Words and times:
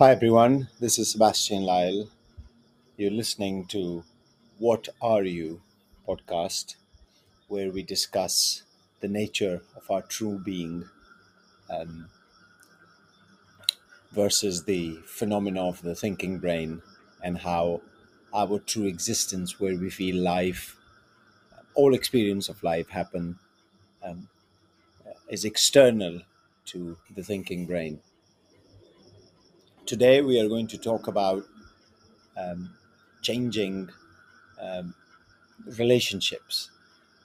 Hi 0.00 0.12
everyone, 0.12 0.68
this 0.80 0.98
is 0.98 1.10
Sebastian 1.10 1.62
Lyle. 1.62 2.08
You're 2.96 3.10
listening 3.10 3.66
to 3.66 4.02
What 4.58 4.88
Are 5.02 5.24
You 5.24 5.60
podcast, 6.08 6.76
where 7.48 7.70
we 7.70 7.82
discuss 7.82 8.62
the 9.00 9.08
nature 9.08 9.60
of 9.76 9.90
our 9.90 10.00
true 10.00 10.40
being 10.42 10.86
um, 11.68 12.08
versus 14.12 14.64
the 14.64 14.94
phenomena 15.04 15.68
of 15.68 15.82
the 15.82 15.94
thinking 15.94 16.38
brain 16.38 16.80
and 17.22 17.36
how 17.36 17.82
our 18.32 18.58
true 18.58 18.86
existence, 18.86 19.60
where 19.60 19.76
we 19.76 19.90
feel 19.90 20.16
life, 20.16 20.78
all 21.74 21.92
experience 21.92 22.48
of 22.48 22.62
life 22.62 22.88
happen, 22.88 23.38
um, 24.02 24.28
is 25.28 25.44
external 25.44 26.22
to 26.64 26.96
the 27.14 27.22
thinking 27.22 27.66
brain. 27.66 28.00
Today 29.90 30.20
we 30.20 30.38
are 30.38 30.46
going 30.46 30.68
to 30.68 30.78
talk 30.78 31.08
about 31.08 31.44
um, 32.36 32.70
changing 33.22 33.90
um, 34.62 34.94
relationships 35.66 36.70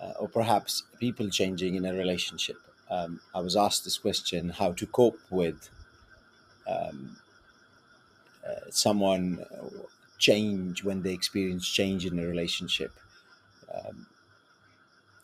uh, 0.00 0.14
or 0.18 0.26
perhaps 0.26 0.84
people 0.98 1.28
changing 1.28 1.74
in 1.74 1.84
a 1.84 1.92
relationship. 1.92 2.56
Um, 2.90 3.20
I 3.34 3.40
was 3.40 3.56
asked 3.56 3.84
this 3.84 3.98
question 3.98 4.48
how 4.48 4.72
to 4.72 4.86
cope 4.86 5.18
with 5.28 5.68
um, 6.66 7.18
uh, 8.42 8.70
someone 8.70 9.44
uh, 9.52 9.68
change 10.16 10.82
when 10.82 11.02
they 11.02 11.12
experience 11.12 11.68
change 11.68 12.06
in 12.06 12.18
a 12.18 12.26
relationship. 12.26 12.92
Um, 13.70 14.06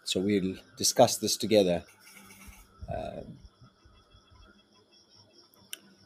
so 0.05 0.21
we'll 0.21 0.57
discuss 0.77 1.17
this 1.17 1.39
together. 1.39 1.83
Um, 2.95 3.39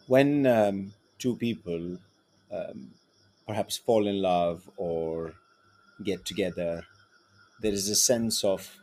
when 0.06 0.94
two 1.18 1.36
people 1.36 1.98
um, 2.50 2.90
perhaps 3.46 3.76
fall 3.76 4.06
in 4.06 4.20
love 4.20 4.68
or 4.76 5.34
get 6.02 6.24
together, 6.24 6.84
there 7.60 7.72
is 7.72 7.88
a 7.88 7.94
sense 7.94 8.44
of 8.44 8.76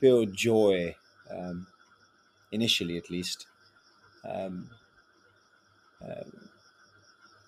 pure 0.00 0.26
joy, 0.26 0.94
um, 1.30 1.66
initially 2.52 2.96
at 2.96 3.10
least, 3.10 3.46
um, 4.24 4.70
um, 6.02 6.48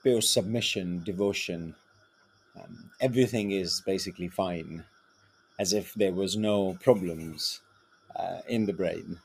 pure 0.02 0.20
submission, 0.20 1.02
devotion. 1.04 1.74
Um, 2.56 2.90
everything 3.00 3.52
is 3.52 3.80
basically 3.86 4.28
fine, 4.28 4.84
as 5.58 5.72
if 5.72 5.94
there 5.94 6.12
was 6.12 6.36
no 6.36 6.74
problems 6.82 7.60
uh, 8.16 8.40
in 8.48 8.66
the 8.66 8.72
brain, 8.72 9.20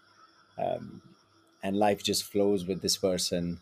um, 0.57 1.01
and 1.63 1.75
life 1.75 2.03
just 2.03 2.23
flows 2.23 2.65
with 2.65 2.81
this 2.81 2.97
person 2.97 3.59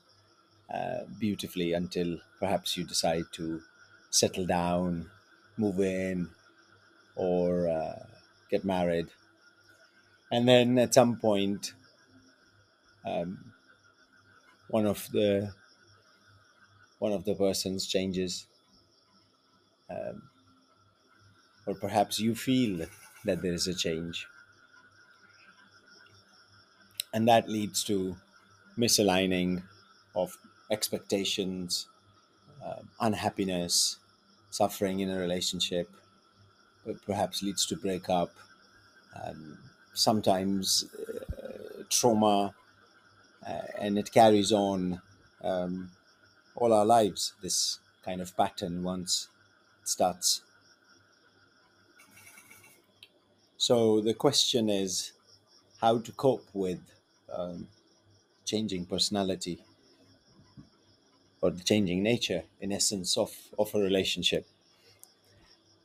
uh, 0.70 1.06
beautifully 1.20 1.74
until 1.74 2.20
perhaps 2.40 2.78
you 2.78 2.84
decide 2.84 3.26
to 3.34 3.64
settle 4.10 4.46
down, 4.46 5.10
move 5.58 5.80
in, 5.80 6.30
or 7.16 7.70
uh, 7.70 8.08
get 8.50 8.66
married. 8.66 9.10
And 10.32 10.48
then 10.50 10.78
at 10.80 10.94
some 10.94 11.18
point, 11.18 11.74
um, 13.06 13.54
one 14.68 14.86
of 14.86 15.10
the 15.12 15.54
one 17.00 17.12
of 17.12 17.24
the 17.26 17.36
persons 17.36 17.86
changes, 17.86 18.48
um, 19.90 20.30
or 21.66 21.76
perhaps 21.76 22.20
you 22.22 22.36
feel 22.36 22.88
that 23.26 23.42
there 23.42 23.54
is 23.54 23.68
a 23.68 23.74
change, 23.74 24.28
and 27.14 27.28
that 27.28 27.50
leads 27.50 27.84
to 27.84 28.16
misaligning 28.78 29.64
of 30.16 30.38
expectations, 30.74 31.88
um, 32.64 32.90
unhappiness, 33.02 33.98
suffering 34.52 35.02
in 35.02 35.10
a 35.12 35.20
relationship, 35.20 35.90
perhaps 37.06 37.42
leads 37.42 37.66
to 37.68 37.76
breakup. 37.76 38.32
Um, 39.16 39.60
sometimes 39.94 40.86
uh, 40.96 41.84
trauma, 41.90 42.56
uh, 43.48 43.62
and 43.80 43.98
it 44.00 44.12
carries 44.12 44.52
on 44.54 45.02
um, 45.44 45.92
all 46.56 46.74
our 46.74 46.86
lives. 46.86 47.34
This 47.42 47.80
kind 48.04 48.22
of 48.22 48.36
pattern 48.38 48.84
once 48.84 49.30
it 49.82 49.90
starts. 49.90 50.44
So 53.58 54.00
the 54.02 54.14
question 54.14 54.70
is 54.70 55.14
how 55.82 56.00
to 56.00 56.12
cope 56.14 56.48
with 56.54 56.82
um, 57.32 57.70
changing 58.46 58.86
personality 58.88 59.64
or 61.44 61.52
the 61.52 61.64
changing 61.64 62.02
nature, 62.02 62.44
in 62.62 62.72
essence, 62.72 63.18
of, 63.18 63.36
of 63.60 63.76
a 63.76 63.80
relationship. 63.80 64.48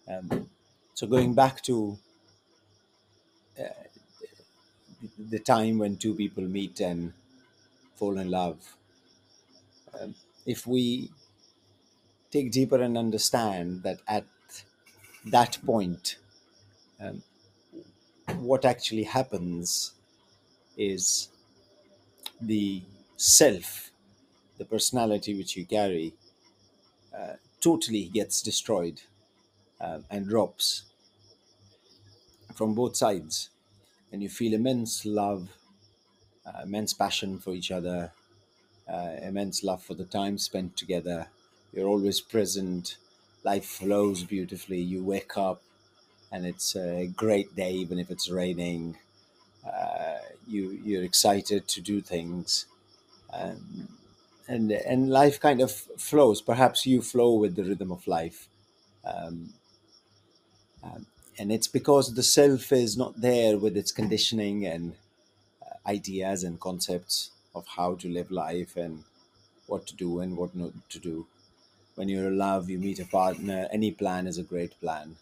Um, 0.07 0.49
so 0.95 1.09
going 1.09 1.35
back 1.35 1.63
to 1.65 1.99
uh, 3.59 3.65
the 5.19 5.41
time 5.41 5.79
when 5.79 5.97
two 5.97 6.15
people 6.15 6.45
meet 6.45 6.79
and 6.79 7.13
fall 7.97 8.19
in 8.19 8.31
love, 8.31 8.77
um, 10.01 10.15
if 10.47 10.65
we 10.65 11.11
dig 12.31 12.53
deeper 12.53 12.81
and 12.81 12.97
understand 12.97 13.83
that 13.83 13.99
at 14.07 14.27
that 15.27 15.59
point, 15.67 16.19
um, 17.01 17.21
what 18.39 18.65
actually 18.65 19.03
happens 19.03 19.93
is 20.77 21.31
the 22.41 22.81
self, 23.17 23.88
the 24.59 24.65
personality 24.65 25.37
which 25.37 25.57
you 25.57 25.67
carry, 25.67 26.15
uh, 27.17 27.35
totally 27.61 28.05
gets 28.07 28.43
destroyed 28.43 29.03
um, 29.81 30.05
and 30.11 30.29
drops 30.29 30.85
from 32.55 32.75
both 32.75 32.97
sides. 32.97 33.51
And 34.13 34.23
you 34.23 34.29
feel 34.29 34.55
immense 34.55 35.07
love, 35.07 35.57
uh, 36.47 36.63
immense 36.65 36.93
passion 36.93 37.39
for 37.39 37.55
each 37.55 37.71
other, 37.71 38.13
uh, 38.89 39.17
immense 39.23 39.65
love 39.65 39.83
for 39.83 39.95
the 39.95 40.05
time 40.07 40.39
spent 40.39 40.77
together. 40.77 41.29
You're 41.73 41.89
always 41.89 42.21
present. 42.21 42.99
Life 43.45 43.67
flows 43.67 44.25
beautifully. 44.25 44.81
You 44.81 45.05
wake 45.05 45.37
up 45.39 45.63
and 46.33 46.47
it's 46.47 46.77
a 46.77 47.07
great 47.09 47.57
day, 47.57 47.73
even 47.73 47.99
if 47.99 48.11
it's 48.11 48.31
raining. 48.31 48.99
Uh, 49.67 50.19
you 50.49 50.71
you're 50.85 51.05
excited 51.05 51.69
to 51.69 51.81
do 51.81 52.01
things, 52.01 52.67
um, 53.33 53.98
and 54.49 54.73
and 54.73 55.11
life 55.11 55.39
kind 55.41 55.61
of 55.61 55.71
flows. 55.73 56.41
Perhaps 56.43 56.87
you 56.87 57.03
flow 57.03 57.35
with 57.35 57.57
the 57.57 57.65
rhythm 57.65 57.93
of 57.93 58.07
life, 58.07 58.49
um, 59.05 59.55
um, 60.83 61.07
and 61.39 61.53
it's 61.53 61.69
because 61.69 62.15
the 62.15 62.23
self 62.23 62.73
is 62.73 62.97
not 62.97 63.21
there 63.21 63.59
with 63.59 63.77
its 63.77 63.93
conditioning 63.93 64.67
and 64.67 64.95
uh, 65.63 65.77
ideas 65.89 66.45
and 66.45 66.61
concepts 66.61 67.31
of 67.55 67.67
how 67.77 67.95
to 67.97 68.09
live 68.09 68.31
life 68.31 68.77
and 68.77 69.05
what 69.67 69.87
to 69.87 69.95
do 69.95 70.21
and 70.21 70.37
what 70.37 70.55
not 70.57 70.73
to 70.91 70.99
do. 70.99 71.27
When 71.97 72.09
you're 72.09 72.29
in 72.29 72.39
love, 72.39 72.71
you 72.71 72.79
meet 72.79 73.01
a 73.01 73.07
partner. 73.07 73.69
Any 73.73 73.91
plan 73.93 74.27
is 74.27 74.39
a 74.39 74.43
great 74.45 74.79
plan. 74.81 75.17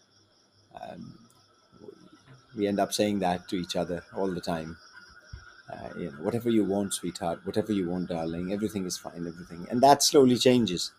Um, 0.79 1.19
we 2.55 2.67
end 2.67 2.79
up 2.79 2.93
saying 2.93 3.19
that 3.19 3.47
to 3.49 3.55
each 3.55 3.75
other 3.75 4.03
all 4.15 4.27
the 4.33 4.41
time. 4.41 4.77
Uh, 5.71 5.89
you 5.97 6.11
know, 6.11 6.17
whatever 6.23 6.49
you 6.49 6.63
want, 6.63 6.93
sweetheart, 6.93 7.45
whatever 7.45 7.73
you 7.73 7.89
want, 7.89 8.09
darling, 8.09 8.53
everything 8.53 8.85
is 8.85 8.97
fine, 8.97 9.27
everything, 9.27 9.67
and 9.69 9.81
that 9.83 10.01
slowly 10.01 10.37
changes. 10.37 10.91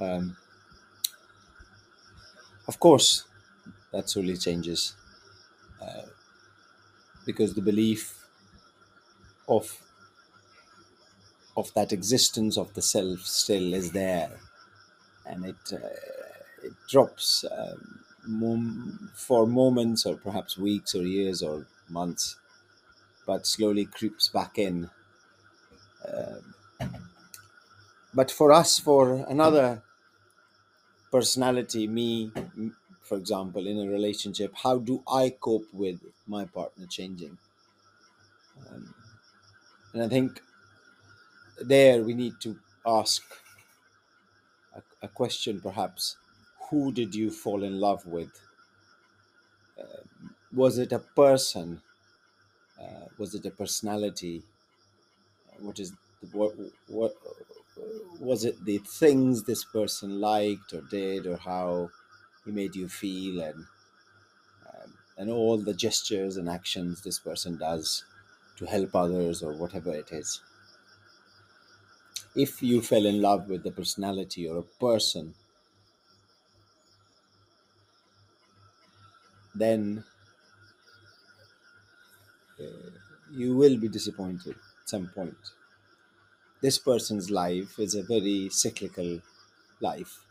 Um, 0.00 0.36
of 2.68 2.78
course, 2.80 3.24
that 3.92 4.08
slowly 4.10 4.36
changes 4.38 4.94
uh, 5.82 6.02
because 7.26 7.54
the 7.54 7.62
belief 7.62 8.24
of 9.48 9.80
of 11.56 11.72
that 11.74 11.92
existence 11.92 12.56
of 12.56 12.74
the 12.74 12.82
self 12.82 13.20
still 13.20 13.74
is 13.74 13.92
there, 13.92 14.38
and 15.26 15.46
it 15.46 15.72
uh, 15.72 15.78
it 16.64 16.74
drops 16.88 17.44
um, 17.50 18.03
mom- 18.26 19.10
for 19.14 19.46
moments 19.46 20.06
or 20.06 20.16
perhaps 20.16 20.56
weeks 20.58 20.94
or 20.94 21.02
years 21.04 21.42
or 21.42 21.66
months, 21.88 22.36
but 23.26 23.46
slowly 23.46 23.86
creeps 23.86 24.28
back 24.28 24.58
in. 24.58 24.90
Um 26.06 26.54
but 28.14 28.30
for 28.30 28.52
us, 28.52 28.78
for 28.78 29.24
another 29.28 29.82
personality, 31.10 31.86
me, 31.88 32.30
for 33.00 33.16
example, 33.16 33.66
in 33.66 33.78
a 33.78 33.90
relationship, 33.90 34.54
how 34.56 34.78
do 34.78 35.02
I 35.08 35.30
cope 35.30 35.72
with 35.72 36.00
my 36.26 36.44
partner 36.44 36.86
changing? 36.86 37.38
Um, 38.70 38.94
and 39.94 40.02
I 40.02 40.08
think 40.08 40.42
there 41.60 42.02
we 42.02 42.14
need 42.14 42.40
to 42.40 42.58
ask 42.86 43.22
a, 44.74 44.82
a 45.02 45.08
question 45.08 45.60
perhaps 45.60 46.16
who 46.74 46.90
did 46.92 47.14
you 47.14 47.30
fall 47.30 47.62
in 47.62 47.78
love 47.78 48.04
with? 48.04 48.40
Was 50.52 50.78
it 50.78 50.90
a 50.92 51.00
person? 51.00 51.82
Uh, 52.80 53.06
was 53.18 53.34
it 53.34 53.46
a 53.46 53.50
personality? 53.50 54.44
what 55.58 55.78
is 55.78 55.92
what 56.32 56.54
what 56.88 57.14
was 58.20 58.44
it 58.44 58.64
the 58.64 58.78
things 58.78 59.42
this 59.44 59.64
person 59.64 60.20
liked 60.20 60.72
or 60.72 60.80
did 60.82 61.26
or 61.26 61.36
how 61.36 61.90
he 62.44 62.50
made 62.50 62.74
you 62.76 62.88
feel 62.88 63.40
and 63.40 63.66
um, 64.66 64.98
and 65.16 65.30
all 65.30 65.56
the 65.58 65.74
gestures 65.74 66.36
and 66.36 66.48
actions 66.48 67.02
this 67.02 67.18
person 67.18 67.56
does 67.56 68.04
to 68.56 68.66
help 68.66 68.94
others 68.94 69.42
or 69.42 69.52
whatever 69.52 69.92
it 69.92 70.12
is 70.12 70.40
if 72.36 72.62
you 72.62 72.82
fell 72.82 73.06
in 73.06 73.22
love 73.22 73.48
with 73.48 73.64
a 73.66 73.70
personality 73.70 74.46
or 74.46 74.58
a 74.58 74.62
person 74.62 75.34
then 79.54 80.04
uh, 82.60 82.90
you 83.30 83.56
will 83.56 83.76
be 83.78 83.88
disappointed 83.88 84.56
at 84.56 84.88
some 84.88 85.08
point 85.08 85.52
this 86.60 86.78
person's 86.78 87.30
life 87.30 87.78
is 87.78 87.94
a 87.94 88.02
very 88.02 88.48
cyclical 88.48 89.20
life. 89.80 90.24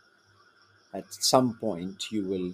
At 0.94 1.14
some 1.14 1.58
point, 1.58 2.10
you 2.10 2.26
will, 2.26 2.54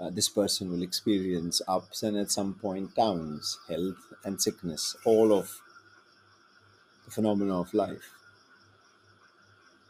uh, 0.00 0.10
this 0.10 0.28
person 0.28 0.68
will 0.70 0.82
experience 0.82 1.62
ups 1.68 2.02
and 2.02 2.16
at 2.16 2.30
some 2.32 2.54
point 2.54 2.94
downs, 2.96 3.58
health 3.68 4.12
and 4.24 4.40
sickness, 4.42 4.96
all 5.04 5.32
of 5.32 5.60
the 7.04 7.10
phenomena 7.10 7.60
of 7.60 7.74
life. 7.74 8.14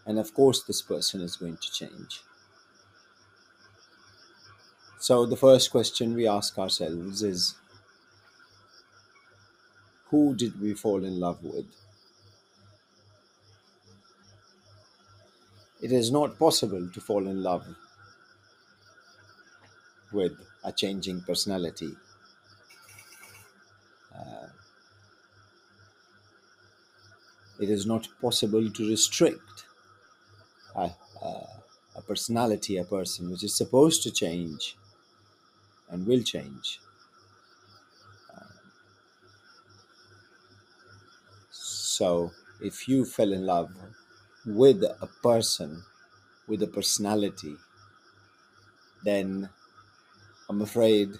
And 0.05 0.19
of 0.19 0.34
course, 0.34 0.62
this 0.62 0.82
person 0.82 1.22
is 1.22 1.37
going 1.37 1.56
to 1.56 1.72
change. 1.72 2.22
So, 5.00 5.26
the 5.26 5.37
first 5.37 5.73
question 5.73 6.14
we 6.14 6.29
ask 6.29 6.56
ourselves 6.56 7.25
is 7.25 7.56
Who 10.11 10.35
did 10.35 10.61
we 10.61 10.75
fall 10.75 11.02
in 11.05 11.19
love 11.19 11.43
with? 11.43 11.64
It 15.82 15.91
is 15.91 16.12
not 16.12 16.38
possible 16.38 16.88
to 16.88 17.00
fall 17.00 17.26
in 17.26 17.43
love 17.43 17.67
with 20.12 20.32
a 20.64 20.73
changing 20.73 21.23
personality. 21.23 21.96
Uh, 24.14 24.46
it 27.61 27.70
is 27.70 27.87
not 27.87 28.08
possible 28.20 28.69
to 28.73 28.88
restrict 28.88 29.64
a, 30.75 30.91
a, 31.23 31.46
a, 31.96 32.03
personality, 32.03 32.76
a 32.76 32.85
person 32.85 33.31
which 33.31 33.44
is 33.44 33.55
supposed 33.55 34.03
to 34.03 34.11
change 34.11 34.76
and 35.91 36.07
will 36.07 36.23
change. 36.23 36.81
So, 41.53 42.33
if 42.61 42.89
you 42.89 43.05
fell 43.05 43.33
in 43.33 43.47
love 43.47 43.71
with 44.45 44.83
a 44.83 45.09
person 45.23 45.85
with 46.49 46.63
a 46.63 46.67
personality, 46.67 47.57
then 49.05 49.49
I'm 50.49 50.63
afraid 50.63 51.19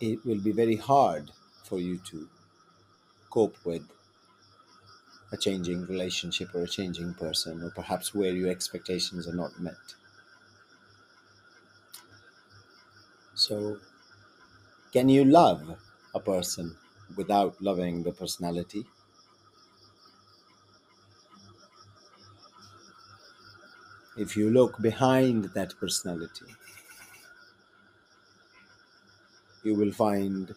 it 0.00 0.24
will 0.24 0.40
be 0.40 0.52
very 0.52 0.76
hard 0.76 1.30
for 1.64 1.78
you 1.78 1.98
to 1.98 2.28
cope 3.30 3.64
with 3.64 3.88
a 5.30 5.36
changing 5.36 5.86
relationship 5.86 6.52
or 6.52 6.64
a 6.64 6.68
changing 6.68 7.14
person, 7.14 7.62
or 7.62 7.70
perhaps 7.70 8.12
where 8.12 8.32
your 8.32 8.48
expectations 8.50 9.28
are 9.28 9.36
not 9.36 9.60
met. 9.60 9.94
So, 13.46 13.78
can 14.92 15.08
you 15.08 15.24
love 15.24 15.78
a 16.14 16.18
person 16.18 16.76
without 17.16 17.62
loving 17.62 18.02
the 18.02 18.10
personality? 18.10 18.84
if 24.16 24.36
you 24.36 24.50
look 24.50 24.80
behind 24.80 25.44
that 25.54 25.78
personality, 25.78 26.46
you 29.62 29.74
will 29.74 29.92
find 29.92 30.54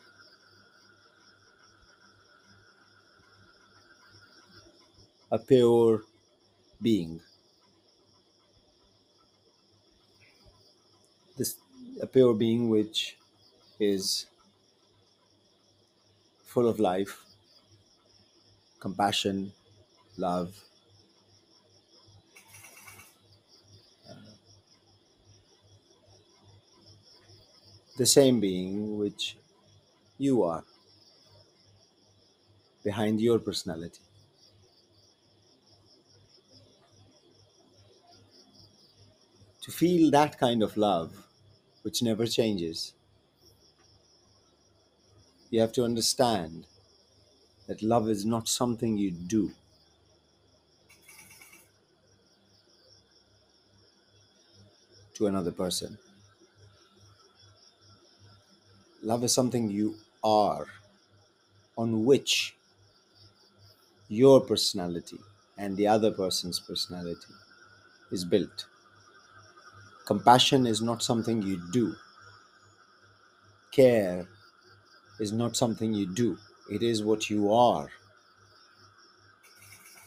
a 5.31 5.37
pure 5.37 6.03
being. 6.81 7.19
This 11.37 11.57
a 12.01 12.07
pure 12.07 12.33
being 12.33 12.69
which 12.69 13.17
is 13.79 14.27
full 16.43 16.67
of 16.67 16.79
life, 16.79 17.23
compassion, 18.79 19.53
love, 20.17 20.63
uh, 24.09 24.13
the 27.97 28.05
same 28.05 28.39
being 28.39 28.97
which 28.97 29.37
you 30.17 30.43
are 30.43 30.65
behind 32.83 33.21
your 33.21 33.39
personality. 33.39 34.01
To 39.61 39.71
feel 39.71 40.11
that 40.11 40.37
kind 40.37 40.61
of 40.61 40.75
love, 40.75 41.28
which 41.83 42.01
never 42.03 42.25
changes, 42.27 42.93
you 45.49 45.59
have 45.59 45.71
to 45.73 45.83
understand 45.83 46.65
that 47.67 47.81
love 47.81 48.09
is 48.09 48.25
not 48.25 48.47
something 48.49 48.97
you 48.97 49.11
do. 49.11 49.51
To 55.15 55.27
another 55.27 55.51
person. 55.51 55.97
Love 59.03 59.23
is 59.25 59.33
something 59.33 59.69
you 59.69 59.95
are, 60.23 60.67
on 61.77 62.05
which 62.05 62.55
your 64.09 64.41
personality 64.41 65.17
and 65.57 65.77
the 65.77 65.87
other 65.87 66.11
person's 66.11 66.59
personality 66.59 67.33
is 68.11 68.25
built. 68.25 68.67
Compassion 70.09 70.65
is 70.65 70.81
not 70.81 71.03
something 71.03 71.43
you 71.43 71.61
do. 71.71 71.95
Care 73.71 74.27
is 75.19 75.31
not 75.31 75.55
something 75.55 75.93
you 75.93 76.07
do. 76.07 76.39
It 76.67 76.81
is 76.81 77.03
what 77.03 77.29
you 77.29 77.53
are. 77.53 77.89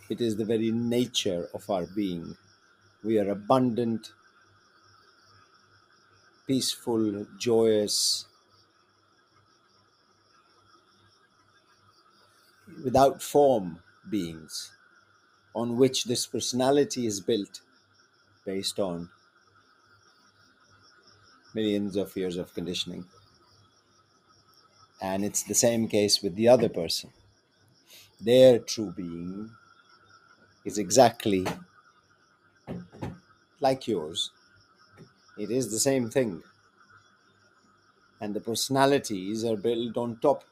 It 0.09 0.21
is 0.21 0.35
the 0.37 0.45
very 0.45 0.73
nature 0.73 1.49
of 1.55 1.71
our 1.71 1.87
being. 1.87 2.37
We 3.05 3.21
are 3.21 3.31
abundant, 3.31 4.12
peaceful, 6.49 7.29
joyous, 7.38 8.27
without 12.85 13.23
form 13.23 13.79
beings 14.11 14.73
on 15.55 15.77
which 15.77 16.05
this 16.05 16.27
personality 16.27 17.07
is 17.07 17.21
built 17.21 17.61
based 18.45 18.81
on 18.81 19.11
millions 21.55 21.97
of 21.97 22.17
years 22.17 22.37
of 22.37 22.55
conditioning. 22.55 23.07
And 25.03 25.23
it's 25.23 25.43
the 25.43 25.55
same 25.55 25.87
case 25.87 26.23
with 26.23 26.35
the 26.35 26.49
other 26.49 26.71
person. 26.71 27.13
Their 28.19 28.59
true 28.59 28.91
being 28.91 29.55
is 30.65 30.79
exactly 30.79 31.47
like 33.61 33.87
yours, 33.89 34.31
it 35.37 35.51
is 35.51 35.71
the 35.71 35.79
same 35.79 36.09
thing. 36.11 36.43
And 38.23 38.35
the 38.35 38.41
personalities 38.41 39.45
are 39.45 39.55
built 39.59 39.99
on 39.99 40.19
top 40.19 40.45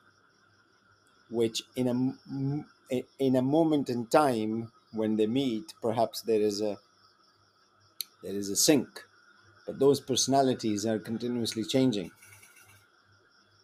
which 1.30 1.62
in 1.76 1.86
a 1.88 3.04
in 3.18 3.36
a 3.36 3.42
moment 3.42 3.88
in 3.88 4.06
time 4.06 4.72
when 4.92 5.16
they 5.16 5.26
meet 5.26 5.72
perhaps 5.80 6.20
there 6.22 6.40
is 6.40 6.60
a 6.60 6.78
there 8.22 8.34
is 8.34 8.48
a 8.48 8.56
sync 8.56 9.04
but 9.66 9.78
those 9.78 10.00
personalities 10.00 10.86
are 10.86 10.98
continuously 10.98 11.64
changing 11.64 12.10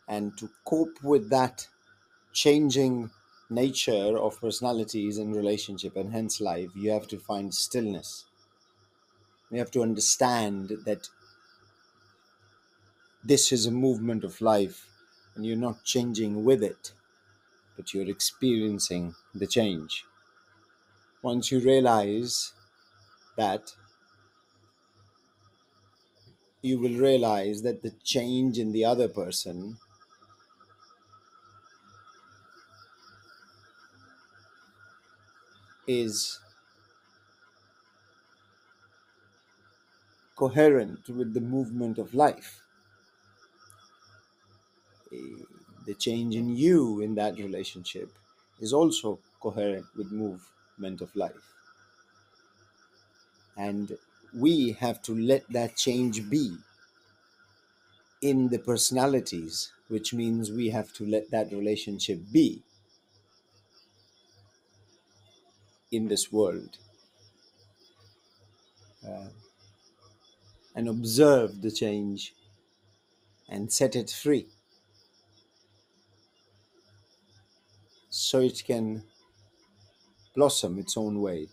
and 0.08 0.36
to 0.38 0.50
cope 0.64 1.02
with 1.02 1.30
that 1.30 1.66
changing 2.32 3.10
nature 3.50 4.18
of 4.18 4.40
personalities 4.40 5.18
and 5.18 5.34
relationship 5.34 5.96
and 5.96 6.12
hence 6.12 6.40
life 6.40 6.70
you 6.74 6.90
have 6.90 7.06
to 7.06 7.18
find 7.18 7.54
stillness 7.54 8.24
you 9.50 9.58
have 9.58 9.70
to 9.70 9.82
understand 9.82 10.68
that 10.84 11.08
this 13.24 13.52
is 13.52 13.66
a 13.66 13.70
movement 13.70 14.24
of 14.24 14.40
life 14.40 14.88
and 15.34 15.46
you're 15.46 15.56
not 15.56 15.84
changing 15.84 16.44
with 16.44 16.62
it 16.62 16.92
but 17.76 17.92
you're 17.92 18.08
experiencing 18.08 19.14
the 19.34 19.46
change. 19.46 20.04
Once 21.22 21.50
you 21.50 21.60
realize 21.60 22.52
that, 23.36 23.74
you 26.66 26.78
will 26.78 26.98
realize 26.98 27.62
that 27.62 27.82
the 27.82 27.92
change 28.04 28.58
in 28.58 28.72
the 28.72 28.84
other 28.84 29.08
person 29.08 29.78
is 35.86 36.38
coherent 40.36 41.08
with 41.08 41.34
the 41.34 41.40
movement 41.40 41.98
of 41.98 42.14
life. 42.14 42.62
The 45.86 45.94
change 45.94 46.34
in 46.34 46.54
you 46.54 47.00
in 47.00 47.14
that 47.14 47.38
relationship 47.38 48.12
is 48.60 48.74
also 48.74 49.20
coherent 49.40 49.86
with 49.96 50.12
movement 50.12 51.00
of 51.00 51.16
life. 51.16 51.54
And 53.56 53.98
we 54.34 54.72
have 54.72 55.02
to 55.02 55.14
let 55.14 55.48
that 55.50 55.76
change 55.76 56.28
be 56.30 56.56
in 58.20 58.48
the 58.48 58.58
personalities, 58.58 59.72
which 59.88 60.12
means 60.12 60.50
we 60.50 60.68
have 60.70 60.92
to 60.92 61.06
let 61.06 61.30
that 61.30 61.50
relationship 61.52 62.20
be 62.32 62.62
in 65.90 66.08
this 66.08 66.32
world 66.32 66.78
uh, 69.06 69.26
and 70.74 70.88
observe 70.88 71.62
the 71.62 71.70
change 71.70 72.34
and 73.48 73.72
set 73.72 73.96
it 73.96 74.10
free 74.10 74.46
so 78.10 78.40
it 78.40 78.62
can 78.64 79.02
blossom 80.36 80.78
its 80.78 80.96
own 80.96 81.20
way. 81.20 81.48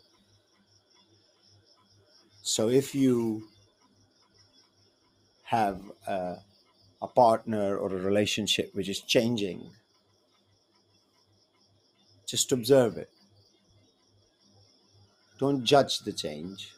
So 2.54 2.70
if 2.70 2.94
you 2.94 3.48
have 5.46 5.82
a, 6.06 6.36
a 7.02 7.08
partner 7.08 7.76
or 7.78 7.88
a 7.88 8.00
relationship 8.00 8.76
which 8.76 8.88
is 8.88 9.02
changing, 9.02 9.72
just 12.28 12.52
observe 12.52 12.96
it. 12.96 13.10
Don't 15.40 15.64
judge 15.64 16.02
the 16.02 16.14
change. 16.14 16.76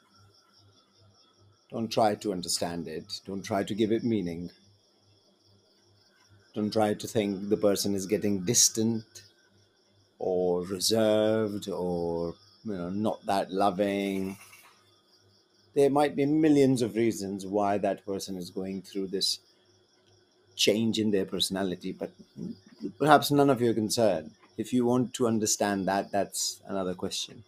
Don't 1.70 1.92
try 1.92 2.16
to 2.16 2.32
understand 2.32 2.88
it. 2.88 3.20
Don't 3.26 3.44
try 3.44 3.66
to 3.66 3.74
give 3.76 3.92
it 3.92 4.06
meaning. 4.06 4.52
Don't 6.54 6.72
try 6.72 6.94
to 6.94 7.06
think 7.06 7.50
the 7.50 7.58
person 7.58 7.96
is 7.96 8.06
getting 8.06 8.46
distant 8.46 9.24
or 10.20 10.62
reserved 10.62 11.68
or 11.68 12.34
you 12.64 12.78
know 12.78 12.90
not 12.90 13.26
that 13.26 13.52
loving. 13.52 14.38
There 15.76 15.90
might 15.90 16.16
be 16.16 16.26
millions 16.26 16.82
of 16.82 16.96
reasons 16.96 17.46
why 17.46 17.78
that 17.80 18.06
person 18.06 18.38
is 18.38 18.50
going 18.50 18.82
through 18.82 19.08
this 19.08 19.40
change 20.56 21.00
in 21.00 21.12
their 21.12 21.26
personality, 21.26 21.92
but 21.92 22.12
perhaps 22.98 23.30
none 23.30 23.50
of 23.50 23.62
your 23.62 23.74
concern. 23.74 24.32
If 24.58 24.72
you 24.72 24.86
want 24.86 25.14
to 25.16 25.28
understand 25.28 25.86
that, 25.88 26.12
that's 26.12 26.62
another 26.66 26.94
question. 26.94 27.44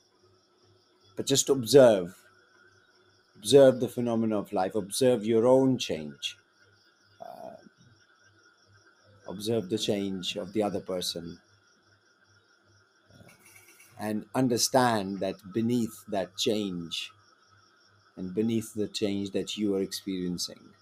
But 1.16 1.26
just 1.26 1.48
observe, 1.50 2.18
observe 3.38 3.80
the 3.80 3.88
phenomena 3.88 4.38
of 4.38 4.52
life, 4.52 4.76
observe 4.76 5.26
your 5.26 5.48
own 5.48 5.78
change, 5.78 6.38
uh, 7.22 7.56
observe 9.28 9.70
the 9.70 9.78
change 9.78 10.36
of 10.36 10.52
the 10.52 10.64
other 10.64 10.82
person, 10.82 11.40
and 13.98 14.26
understand 14.36 15.20
that 15.22 15.36
beneath 15.54 16.06
that 16.10 16.36
change 16.38 17.12
and 18.18 18.34
beneath 18.36 18.74
the 18.74 18.90
change 18.90 19.32
that 19.32 19.58
you 19.58 19.76
are 19.76 19.82
experiencing 19.82 20.74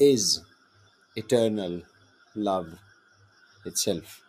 is 0.00 0.40
eternal 1.16 1.82
love 2.34 2.78
itself. 3.66 4.22